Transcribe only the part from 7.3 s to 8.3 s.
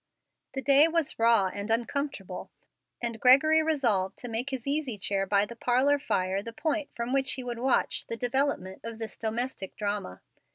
he would watch the